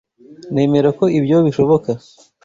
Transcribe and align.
Nemera 0.53 0.89
ko 0.99 1.05
ibyo 1.17 1.37
bishoboka. 1.45 1.89